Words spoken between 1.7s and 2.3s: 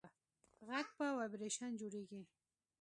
جوړېږي.